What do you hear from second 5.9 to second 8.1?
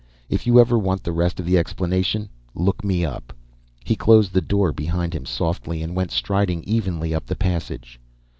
went striding evenly up the passage.